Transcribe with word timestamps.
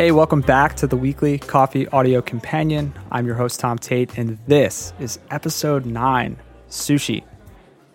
Hey, 0.00 0.12
welcome 0.12 0.40
back 0.40 0.76
to 0.76 0.86
the 0.86 0.96
weekly 0.96 1.36
coffee 1.36 1.86
audio 1.88 2.22
companion. 2.22 2.94
I'm 3.12 3.26
your 3.26 3.34
host, 3.34 3.60
Tom 3.60 3.76
Tate, 3.76 4.16
and 4.16 4.38
this 4.46 4.94
is 4.98 5.18
episode 5.30 5.84
nine 5.84 6.38
sushi. 6.70 7.22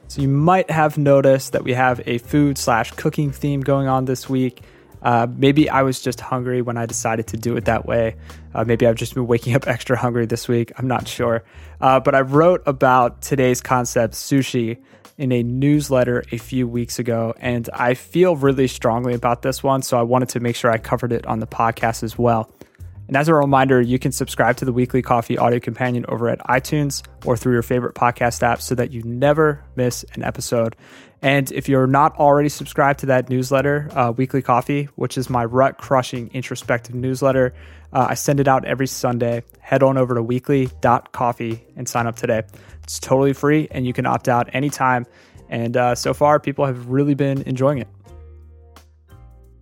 So, 0.08 0.22
you 0.22 0.28
might 0.28 0.70
have 0.70 1.00
noticed 1.00 1.54
that 1.54 1.64
we 1.64 1.74
have 1.74 2.00
a 2.06 2.20
food 2.20 2.60
slash 2.60 2.92
cooking 2.92 3.32
theme 3.32 3.62
going 3.62 3.88
on 3.88 4.06
this 4.06 4.30
week. 4.30 4.62
Uh, 5.02 5.28
maybe 5.30 5.70
I 5.70 5.84
was 5.84 6.02
just 6.02 6.20
hungry 6.20 6.62
when 6.62 6.78
I 6.78 6.86
decided 6.86 7.28
to 7.28 7.38
do 7.38 7.56
it 7.58 7.66
that 7.66 7.86
way. 7.86 8.16
Uh, 8.54 8.64
maybe 8.64 8.88
I've 8.88 8.96
just 8.96 9.14
been 9.14 9.28
waking 9.28 9.56
up 9.56 9.68
extra 9.68 9.98
hungry 9.98 10.26
this 10.26 10.48
week. 10.48 10.72
I'm 10.78 10.88
not 10.88 11.08
sure. 11.08 11.44
Uh, 11.82 12.00
but 12.00 12.16
I 12.16 12.22
wrote 12.22 12.64
about 12.66 13.22
today's 13.22 13.62
concept, 13.62 14.14
sushi, 14.14 14.78
in 15.18 15.32
a 15.32 15.44
newsletter 15.44 16.24
a 16.32 16.38
few 16.38 16.68
weeks 16.68 17.00
ago, 17.00 17.34
and 17.40 17.70
I 17.74 17.94
feel 17.94 18.36
really 18.36 18.68
strongly 18.68 19.14
about 19.14 19.42
this 19.44 19.64
one. 19.64 19.82
So 19.82 19.98
I 19.98 20.02
wanted 20.02 20.30
to 20.30 20.40
make 20.40 20.56
sure 20.56 20.72
I 20.72 20.78
covered 20.78 21.14
it 21.14 21.26
on 21.26 21.40
the 21.40 21.48
podcast 21.48 22.04
as 22.04 22.18
well. 22.18 22.52
And 23.08 23.16
as 23.16 23.28
a 23.28 23.36
reminder, 23.36 23.80
you 23.82 24.00
can 24.00 24.12
subscribe 24.12 24.58
to 24.58 24.66
the 24.66 24.74
Weekly 24.74 25.02
Coffee 25.02 25.38
Audio 25.38 25.60
Companion 25.60 26.06
over 26.10 26.28
at 26.28 26.40
iTunes 26.40 27.04
or 27.24 27.38
through 27.38 27.54
your 27.54 27.62
favorite 27.62 27.94
podcast 27.94 28.42
app 28.42 28.62
so 28.62 28.74
that 28.76 28.92
you 28.92 29.04
never 29.04 29.64
miss 29.76 30.04
an 30.14 30.24
episode. 30.24 30.76
And 31.22 31.52
if 31.52 31.68
you're 31.68 31.88
not 31.88 32.16
already 32.18 32.50
subscribed 32.50 33.00
to 33.00 33.06
that 33.08 33.30
newsletter, 33.30 33.90
uh, 33.94 34.12
Weekly 34.12 34.42
Coffee, 34.42 34.90
which 34.96 35.18
is 35.18 35.30
my 35.30 35.46
rut 35.46 35.78
crushing 35.78 36.30
introspective 36.34 36.96
newsletter, 36.96 37.54
uh, 37.94 38.08
I 38.10 38.14
send 38.16 38.40
it 38.40 38.48
out 38.48 38.66
every 38.66 38.88
Sunday. 38.88 39.44
Head 39.60 39.82
on 39.82 39.98
over 39.98 40.16
to 40.16 40.22
weekly.coffee 40.22 41.66
and 41.76 41.88
sign 41.88 42.08
up 42.08 42.16
today. 42.16 42.44
It's 42.84 43.00
totally 43.00 43.34
free 43.34 43.68
and 43.72 43.86
you 43.86 43.94
can 43.94 44.06
opt 44.06 44.28
out 44.28 44.54
anytime. 44.54 45.06
And 45.50 45.78
uh, 45.78 45.96
so 45.96 46.14
far, 46.14 46.40
people 46.40 46.66
have 46.66 46.90
really 46.90 47.14
been 47.16 47.42
enjoying 47.44 47.80
it. 47.80 47.88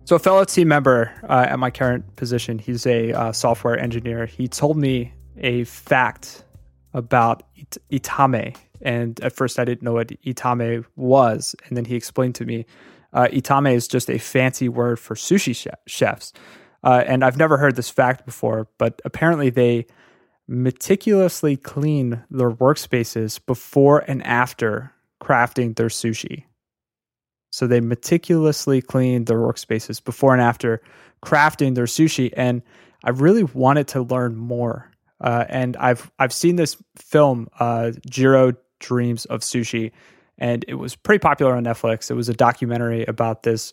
So, 0.06 0.16
a 0.16 0.18
fellow 0.18 0.44
team 0.44 0.68
member 0.68 1.12
uh, 1.22 1.46
at 1.48 1.58
my 1.58 1.70
current 1.70 2.16
position, 2.16 2.58
he's 2.58 2.86
a 2.86 3.12
uh, 3.12 3.32
software 3.32 3.78
engineer. 3.78 4.26
He 4.26 4.48
told 4.48 4.76
me 4.76 5.14
a 5.38 5.64
fact 5.64 6.43
about 6.94 7.42
it- 7.56 7.76
itamae. 7.90 8.56
And 8.80 9.20
at 9.20 9.32
first, 9.32 9.58
I 9.58 9.64
didn't 9.64 9.82
know 9.82 9.92
what 9.94 10.08
itamae 10.08 10.84
was. 10.96 11.54
And 11.66 11.76
then 11.76 11.84
he 11.84 11.96
explained 11.96 12.34
to 12.36 12.44
me 12.44 12.64
uh, 13.12 13.28
itamae 13.32 13.74
is 13.74 13.86
just 13.86 14.10
a 14.10 14.18
fancy 14.18 14.68
word 14.68 14.98
for 14.98 15.14
sushi 15.14 15.54
chef- 15.54 15.78
chefs. 15.86 16.32
Uh, 16.82 17.02
and 17.06 17.24
I've 17.24 17.38
never 17.38 17.56
heard 17.56 17.76
this 17.76 17.88
fact 17.88 18.26
before, 18.26 18.68
but 18.78 19.00
apparently 19.04 19.50
they 19.50 19.86
meticulously 20.48 21.56
clean 21.56 22.22
their 22.30 22.50
workspaces 22.50 23.40
before 23.44 24.04
and 24.06 24.22
after 24.26 24.92
crafting 25.22 25.76
their 25.76 25.86
sushi. 25.88 26.44
So 27.50 27.66
they 27.66 27.80
meticulously 27.80 28.82
clean 28.82 29.24
their 29.24 29.38
workspaces 29.38 30.04
before 30.04 30.32
and 30.32 30.42
after 30.42 30.82
crafting 31.24 31.74
their 31.74 31.86
sushi. 31.86 32.32
And 32.36 32.62
I 33.04 33.10
really 33.10 33.44
wanted 33.44 33.88
to 33.88 34.02
learn 34.02 34.36
more. 34.36 34.90
Uh, 35.20 35.44
and 35.48 35.76
I've 35.76 36.10
I've 36.18 36.32
seen 36.32 36.56
this 36.56 36.76
film, 36.96 37.48
uh, 37.58 37.92
Jiro 38.08 38.52
Dreams 38.80 39.24
of 39.26 39.40
Sushi, 39.40 39.92
and 40.38 40.64
it 40.68 40.74
was 40.74 40.96
pretty 40.96 41.20
popular 41.20 41.54
on 41.54 41.64
Netflix. 41.64 42.10
It 42.10 42.14
was 42.14 42.28
a 42.28 42.34
documentary 42.34 43.04
about 43.06 43.42
this 43.42 43.72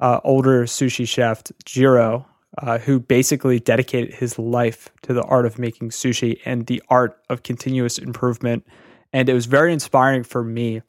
uh, 0.00 0.20
older 0.24 0.64
sushi 0.64 1.06
chef, 1.08 1.42
Jiro, 1.64 2.26
uh, 2.58 2.78
who 2.78 3.00
basically 3.00 3.58
dedicated 3.58 4.14
his 4.14 4.38
life 4.38 4.90
to 5.02 5.14
the 5.14 5.22
art 5.22 5.46
of 5.46 5.58
making 5.58 5.90
sushi 5.90 6.38
and 6.44 6.66
the 6.66 6.82
art 6.88 7.18
of 7.30 7.42
continuous 7.42 7.98
improvement. 7.98 8.66
And 9.12 9.28
it 9.28 9.34
was 9.34 9.46
very 9.46 9.72
inspiring 9.72 10.24
for 10.24 10.42
me. 10.42 10.82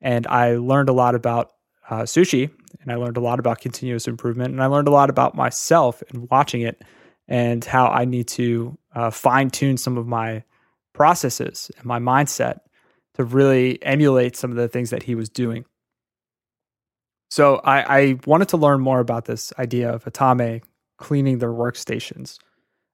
And 0.00 0.26
I 0.26 0.56
learned 0.56 0.88
a 0.88 0.92
lot 0.92 1.14
about 1.14 1.52
uh, 1.90 2.02
sushi 2.02 2.50
and 2.82 2.92
I 2.92 2.96
learned 2.96 3.16
a 3.16 3.20
lot 3.20 3.38
about 3.38 3.60
continuous 3.60 4.06
improvement. 4.06 4.52
And 4.52 4.62
I 4.62 4.66
learned 4.66 4.88
a 4.88 4.92
lot 4.92 5.10
about 5.10 5.34
myself 5.34 6.02
in 6.12 6.28
watching 6.30 6.62
it 6.62 6.82
and 7.26 7.64
how 7.64 7.88
I 7.88 8.04
need 8.04 8.28
to 8.28 8.78
uh, 8.98 9.10
fine 9.10 9.48
tune 9.48 9.76
some 9.76 9.96
of 9.96 10.06
my 10.08 10.42
processes 10.92 11.70
and 11.76 11.86
my 11.86 12.00
mindset 12.00 12.58
to 13.14 13.22
really 13.22 13.80
emulate 13.82 14.34
some 14.34 14.50
of 14.50 14.56
the 14.56 14.68
things 14.68 14.90
that 14.90 15.04
he 15.04 15.14
was 15.14 15.28
doing. 15.28 15.64
So 17.30 17.56
I, 17.56 18.00
I 18.00 18.18
wanted 18.26 18.48
to 18.48 18.56
learn 18.56 18.80
more 18.80 18.98
about 18.98 19.26
this 19.26 19.52
idea 19.58 19.90
of 19.90 20.04
itamae 20.04 20.62
cleaning 20.96 21.38
their 21.38 21.52
workstations. 21.52 22.38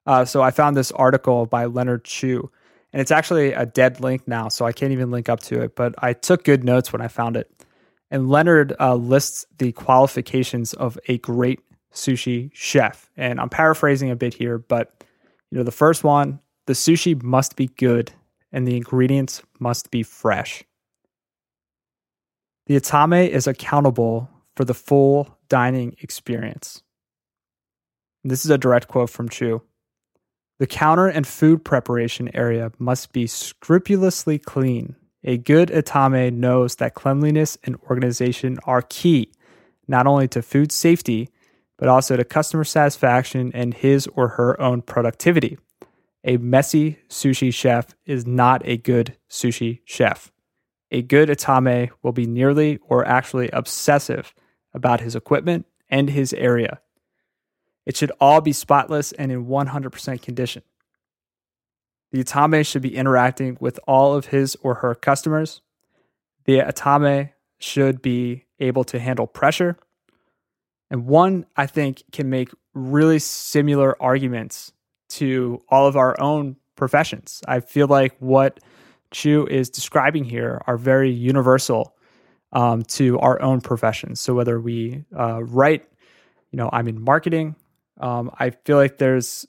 Uh, 0.04 0.26
so 0.26 0.42
I 0.42 0.50
found 0.50 0.76
this 0.76 0.92
article 0.92 1.47
by 1.47 1.65
Leonard 1.65 2.04
Chu, 2.04 2.50
and 2.92 3.00
it's 3.00 3.10
actually 3.10 3.54
a 3.54 3.65
dead 3.65 4.00
link 4.00 4.28
now, 4.28 4.48
so 4.48 4.66
I 4.66 4.72
can't 4.72 4.92
even 4.92 5.10
link 5.10 5.31
up 5.31 5.41
to 5.44 5.62
it. 5.62 5.75
But 5.75 5.94
I 5.98 6.12
took 6.12 6.44
good 6.44 6.65
notes 6.65 6.92
when 6.92 7.00
I 7.00 7.09
found 7.09 7.38
it. 7.38 7.50
And 8.10 8.28
Leonard 8.28 8.75
uh, 8.78 8.97
lists 8.97 9.47
the 9.56 9.72
qualifications 9.72 10.75
of 10.75 10.98
a 11.09 11.16
great 11.19 11.60
sushi 11.94 12.50
chef, 12.53 13.09
and 13.16 13.41
I'm 13.41 13.48
paraphrasing 13.48 14.10
a 14.10 14.16
bit 14.16 14.34
here, 14.34 14.59
but 14.59 15.03
you 15.54 15.60
know 15.60 15.65
the 15.65 15.70
first 15.70 16.03
one: 16.03 16.41
the 16.66 16.72
sushi 16.72 17.22
must 17.22 17.54
be 17.54 17.69
good, 17.69 18.10
and 18.50 18.66
the 18.66 18.76
ingredients 18.76 19.41
must 19.60 19.92
be 19.92 20.03
fresh. 20.03 20.65
The 22.66 22.75
itamae 22.75 23.28
is 23.28 23.47
accountable 23.47 24.28
for 24.56 24.65
the 24.65 24.75
full 24.75 25.38
dining 25.48 25.94
experience. 26.00 26.82
This 28.25 28.44
is 28.44 28.50
a 28.50 28.59
direct 28.59 28.88
quote 28.88 29.10
from 29.10 29.28
Chu. 29.28 29.62
The 30.59 30.66
counter 30.66 31.06
and 31.06 31.25
food 31.25 31.65
preparation 31.65 32.34
area 32.34 32.72
must 32.81 33.12
be 33.12 33.28
scrupulously 33.28 34.41
clean. 34.41 34.97
A 35.22 35.36
good 35.38 35.69
itamae 35.69 36.32
knows 36.32 36.75
that 36.76 36.94
cleanliness 36.94 37.59
and 37.62 37.76
organization 37.88 38.59
are 38.65 38.82
key, 38.82 39.31
not 39.86 40.09
only 40.09 40.26
to 40.28 40.42
food 40.42 40.72
safety, 40.72 41.28
but 41.77 41.89
also 41.89 42.17
to 42.17 42.25
customer 42.25 42.65
satisfaction 42.65 43.51
and 43.55 43.75
his 43.75 44.07
or 44.09 44.29
her 44.29 44.61
own 44.61 44.83
productivity. 44.83 45.59
A 46.25 46.37
messy 46.39 46.99
sushi 47.09 47.53
chef 47.53 47.95
is 48.07 48.27
not 48.27 48.62
a 48.65 48.77
good 48.77 49.17
sushi 49.29 49.81
chef. 49.84 50.33
A 50.91 51.03
good 51.03 51.29
itamae 51.29 51.91
will 52.03 52.13
be 52.13 52.27
nearly 52.27 52.79
or 52.89 53.07
actually 53.07 53.51
obsessive 53.51 54.34
about 54.73 55.01
his 55.01 55.15
equipment 55.15 55.67
and 55.89 56.11
his 56.11 56.33
area. 56.33 56.81
It 57.87 57.97
should 57.97 58.13
all 58.21 58.41
be 58.41 58.53
spotless 58.53 59.13
and 59.13 59.31
in 59.31 59.47
100% 59.47 60.23
condition. 60.23 60.63
The 62.13 62.23
Itamae 62.23 62.65
should 62.65 62.83
be 62.83 62.97
interacting 62.97 63.57
with 63.61 63.81
all 63.87 64.15
of 64.15 64.27
his 64.27 64.57
or 64.63 64.77
her 64.77 64.95
customers. 64.95 65.63
The 66.45 66.61
Itamae 66.61 67.33
should 67.59 68.01
be 68.03 68.45
able 68.61 68.84
to 68.84 68.99
handle 68.99 69.27
pressure. 69.27 69.77
And 70.94 71.06
one, 71.06 71.44
I 71.56 71.66
think, 71.66 72.05
can 72.12 72.31
make 72.31 72.50
really 72.72 73.19
similar 73.19 74.00
arguments 74.00 74.71
to 75.09 75.60
all 75.69 75.88
of 75.88 75.97
our 75.97 76.15
own 76.21 76.55
professions. 76.77 77.43
I 77.49 77.59
feel 77.59 77.88
like 77.88 78.15
what 78.21 78.60
Chu 79.10 79.44
is 79.44 79.69
describing 79.71 80.22
here 80.22 80.62
are 80.69 80.77
very 80.77 81.10
universal 81.10 81.97
um, 82.53 82.84
to 82.84 83.19
our 83.19 83.43
own 83.43 83.60
professions. 83.60 84.21
So 84.21 84.34
whether 84.34 84.60
we 84.60 85.03
uh, 85.19 85.43
write, 85.43 85.84
you 86.53 86.59
know, 86.59 86.71
I'm 86.72 86.87
in 86.87 87.03
marketing, 87.03 87.56
um, 88.00 88.31
I 88.38 88.50
feel 88.50 88.77
like 88.77 88.99
there's 88.99 89.49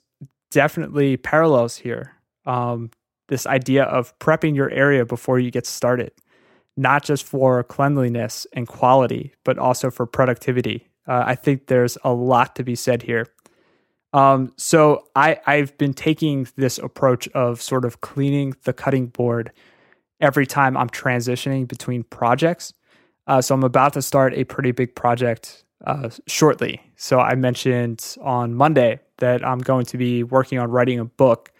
definitely 0.50 1.16
parallels 1.16 1.76
here. 1.76 2.10
Um, 2.44 2.90
this 3.28 3.46
idea 3.46 3.84
of 3.84 4.18
prepping 4.18 4.56
your 4.56 4.70
area 4.70 5.06
before 5.06 5.38
you 5.38 5.52
get 5.52 5.64
started, 5.64 6.10
not 6.76 7.04
just 7.04 7.22
for 7.22 7.62
cleanliness 7.62 8.48
and 8.52 8.66
quality, 8.66 9.32
but 9.44 9.58
also 9.58 9.92
for 9.92 10.06
productivity. 10.06 10.88
Uh, 11.06 11.24
I 11.26 11.34
think 11.34 11.66
there's 11.66 11.96
a 12.04 12.12
lot 12.12 12.56
to 12.56 12.64
be 12.64 12.74
said 12.74 13.02
here. 13.02 13.26
Um, 14.12 14.52
so 14.56 15.04
I, 15.14 15.38
I've 15.46 15.76
been 15.78 15.92
taking 15.92 16.48
this 16.56 16.78
approach 16.78 17.28
of 17.28 17.60
sort 17.60 17.84
of 17.84 18.00
cleaning 18.00 18.54
the 18.64 18.72
cutting 18.72 19.06
board 19.08 19.52
every 20.20 20.46
time 20.46 20.76
I'm 20.76 20.88
transitioning 20.88 21.68
between 21.68 22.02
projects. 22.04 22.72
Uh, 23.26 23.42
so 23.42 23.54
I'm 23.54 23.64
about 23.64 23.92
to 23.94 24.02
start 24.02 24.32
a 24.34 24.44
pretty 24.44 24.72
big 24.72 24.94
project 24.94 25.64
uh, 25.84 26.08
shortly. 26.26 26.80
So 26.96 27.20
I 27.20 27.34
mentioned 27.34 28.16
on 28.22 28.54
Monday 28.54 29.00
that 29.18 29.44
I'm 29.44 29.58
going 29.58 29.84
to 29.86 29.98
be 29.98 30.22
working 30.22 30.58
on 30.58 30.70
writing 30.70 30.98
a 30.98 31.04
book 31.04 31.52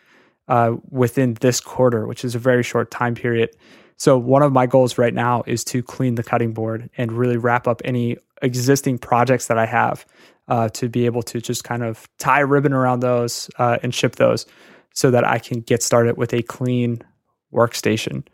uh, 0.49 0.77
within 0.91 1.35
this 1.41 1.61
quarter, 1.61 2.07
which 2.07 2.25
is 2.25 2.35
a 2.35 2.39
very 2.39 2.63
short 2.63 2.91
time 2.91 3.15
period. 3.15 3.51
So 3.97 4.19
one 4.19 4.43
of 4.43 4.53
my 4.53 4.67
goals 4.67 4.99
right 4.99 5.15
now 5.15 5.43
is 5.47 5.65
to 5.65 5.83
clean 5.83 6.17
the 6.17 6.23
cutting 6.23 6.53
board 6.53 6.91
and 6.97 7.13
really 7.13 7.37
wrap 7.37 7.67
up 7.67 7.81
any 7.85 8.19
existing 8.43 8.99
projects 8.99 9.47
that 9.47 9.59
I 9.59 9.67
have 9.67 10.05
uh, 10.49 10.69
to 10.71 10.89
be 10.89 11.07
able 11.07 11.23
to 11.23 11.41
just 11.41 11.65
kind 11.65 11.83
of 11.83 12.09
tie 12.19 12.41
a 12.41 12.47
ribbon 12.47 12.73
around 12.73 13.01
those 13.01 13.51
uh, 13.59 13.79
and 13.83 13.95
ship 13.95 14.17
those 14.17 14.47
so 14.95 15.11
that 15.11 15.25
I 15.25 15.39
can 15.39 15.61
get 15.61 15.83
started 15.83 16.17
with 16.17 16.33
a 16.33 16.43
clean 16.43 17.03
workstation. 17.53 18.27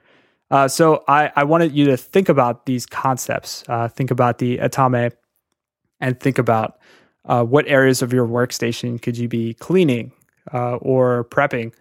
Uh, 0.51 0.69
so 0.69 1.03
I, 1.09 1.33
I 1.35 1.45
wanted 1.45 1.73
you 1.73 1.87
to 1.87 1.97
think 1.97 2.29
about 2.29 2.67
these 2.67 2.85
concepts. 2.85 3.65
Uh, 3.69 3.89
think 3.89 4.11
about 4.11 4.39
the 4.39 4.59
Itamae 4.59 5.13
and 6.01 6.19
think 6.21 6.39
about 6.39 6.79
uh, 7.25 7.45
what 7.45 7.67
areas 7.69 8.03
of 8.03 8.13
your 8.13 8.27
workstation 8.27 9.01
could 9.01 9.17
you 9.17 9.29
be 9.29 9.55
cleaning 9.55 10.13
uh, 10.53 10.77
or 10.77 11.25
prepping 11.25 11.73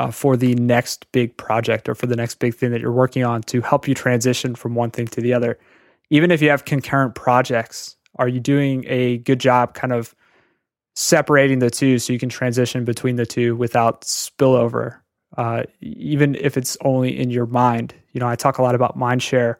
uh, 0.00 0.10
for 0.10 0.34
the 0.34 0.54
next 0.54 1.06
big 1.12 1.36
project 1.36 1.86
or 1.86 1.94
for 1.94 2.06
the 2.06 2.16
next 2.16 2.38
big 2.38 2.54
thing 2.54 2.70
that 2.70 2.80
you're 2.80 2.90
working 2.90 3.22
on 3.22 3.42
to 3.42 3.60
help 3.60 3.86
you 3.86 3.94
transition 3.94 4.54
from 4.54 4.74
one 4.74 4.90
thing 4.90 5.06
to 5.06 5.20
the 5.20 5.34
other. 5.34 5.58
Even 6.08 6.30
if 6.30 6.40
you 6.40 6.48
have 6.48 6.64
concurrent 6.64 7.14
projects, 7.14 7.96
are 8.16 8.26
you 8.26 8.40
doing 8.40 8.86
a 8.88 9.18
good 9.18 9.38
job 9.38 9.74
kind 9.74 9.92
of 9.92 10.14
separating 10.94 11.58
the 11.58 11.68
two 11.68 11.98
so 11.98 12.14
you 12.14 12.18
can 12.18 12.30
transition 12.30 12.82
between 12.82 13.16
the 13.16 13.26
two 13.26 13.54
without 13.54 14.00
spillover, 14.02 14.96
uh, 15.36 15.64
even 15.82 16.34
if 16.36 16.56
it's 16.56 16.78
only 16.80 17.18
in 17.18 17.28
your 17.28 17.46
mind. 17.46 17.94
You 18.12 18.20
know, 18.20 18.26
I 18.26 18.36
talk 18.36 18.56
a 18.56 18.62
lot 18.62 18.74
about 18.74 18.96
mind 18.96 19.22
share, 19.22 19.58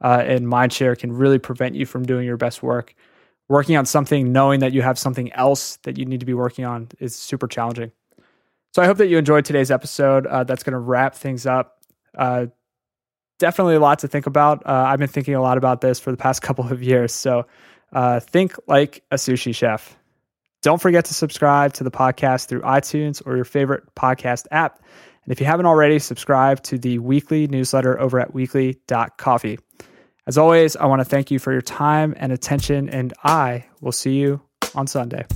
uh, 0.00 0.22
and 0.24 0.48
mind 0.48 0.72
share 0.72 0.96
can 0.96 1.12
really 1.12 1.38
prevent 1.38 1.74
you 1.74 1.84
from 1.84 2.06
doing 2.06 2.24
your 2.26 2.38
best 2.38 2.62
work. 2.62 2.94
Working 3.50 3.76
on 3.76 3.84
something, 3.84 4.32
knowing 4.32 4.60
that 4.60 4.72
you 4.72 4.80
have 4.80 4.98
something 4.98 5.30
else 5.34 5.76
that 5.82 5.98
you 5.98 6.06
need 6.06 6.20
to 6.20 6.26
be 6.26 6.34
working 6.34 6.64
on 6.64 6.88
is 6.98 7.14
super 7.14 7.46
challenging. 7.46 7.92
So 8.72 8.82
I 8.82 8.86
hope 8.86 8.98
that 8.98 9.08
you 9.08 9.18
enjoyed 9.18 9.44
today's 9.44 9.70
episode. 9.70 10.26
Uh, 10.26 10.44
that's 10.44 10.62
going 10.62 10.72
to 10.72 10.78
wrap 10.78 11.14
things 11.14 11.46
up. 11.46 11.78
Uh, 12.16 12.46
definitely 13.38 13.74
a 13.74 13.80
lot 13.80 14.00
to 14.00 14.08
think 14.08 14.26
about. 14.26 14.66
Uh, 14.66 14.84
I've 14.86 14.98
been 14.98 15.08
thinking 15.08 15.34
a 15.34 15.42
lot 15.42 15.58
about 15.58 15.80
this 15.80 16.00
for 16.00 16.10
the 16.10 16.16
past 16.16 16.42
couple 16.42 16.70
of 16.70 16.82
years. 16.82 17.12
So 17.12 17.46
uh, 17.92 18.20
think 18.20 18.54
like 18.66 19.02
a 19.10 19.16
sushi 19.16 19.54
chef. 19.54 19.96
Don't 20.62 20.80
forget 20.80 21.06
to 21.06 21.14
subscribe 21.14 21.74
to 21.74 21.84
the 21.84 21.90
podcast 21.90 22.46
through 22.46 22.60
iTunes 22.62 23.20
or 23.26 23.36
your 23.36 23.44
favorite 23.44 23.94
podcast 23.94 24.46
app. 24.50 24.82
And 25.24 25.32
if 25.32 25.40
you 25.40 25.46
haven't 25.46 25.66
already, 25.66 25.98
subscribe 25.98 26.62
to 26.64 26.78
the 26.78 26.98
weekly 26.98 27.48
newsletter 27.48 28.00
over 28.00 28.20
at 28.20 28.32
weekly.coffee. 28.32 29.58
As 30.26 30.38
always, 30.38 30.76
I 30.76 30.86
want 30.86 31.00
to 31.00 31.04
thank 31.04 31.32
you 31.32 31.40
for 31.40 31.52
your 31.52 31.62
time 31.62 32.14
and 32.16 32.32
attention, 32.32 32.88
and 32.88 33.12
I 33.24 33.66
will 33.80 33.92
see 33.92 34.14
you 34.14 34.40
on 34.74 34.86
Sunday. 34.86 35.26